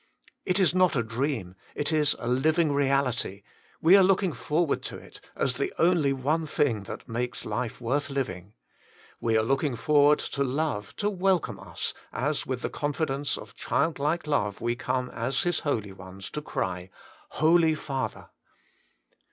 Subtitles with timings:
[0.47, 3.43] It is not a dream; it is a living reality;
[3.83, 8.09] we are looking forward to it, as the only one thing that makes life worth
[8.09, 8.53] living.
[9.19, 13.53] We are look ing forward to Love to welcome us, as with the confidence of
[13.53, 16.89] childlike love we come as His holy ones to cry,
[17.29, 18.31] Holy Father